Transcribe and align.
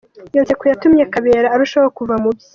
Iyo 0.33 0.41
nseko 0.43 0.63
yatumye 0.65 1.03
Kabera 1.13 1.47
arushaho 1.55 1.89
kuva 1.97 2.15
mu 2.23 2.29
bye. 2.37 2.47